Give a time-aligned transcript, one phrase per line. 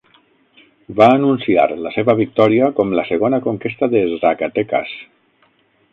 [0.99, 5.01] Va anunciar la seva victòria com "la segona conquesta de Zacatecas.